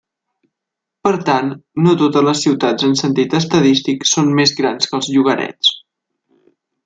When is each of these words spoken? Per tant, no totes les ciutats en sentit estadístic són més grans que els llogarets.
Per 1.07 1.11
tant, 1.27 1.51
no 1.87 1.93
totes 1.99 2.25
les 2.29 2.41
ciutats 2.45 2.87
en 2.89 2.97
sentit 3.03 3.37
estadístic 3.41 4.09
són 4.15 4.33
més 4.41 4.57
grans 4.61 4.91
que 4.93 4.99
els 5.01 5.11
llogarets. 5.17 5.75